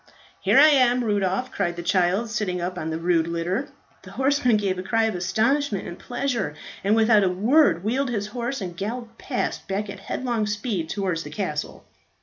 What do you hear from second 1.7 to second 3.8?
the child, sitting up on the rude litter.